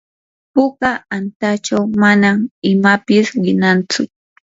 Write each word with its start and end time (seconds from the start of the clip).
puka 0.53 0.91
antachaw 1.17 1.83
manan 2.01 2.37
imapis 2.71 3.27
winantsu. 3.41 4.01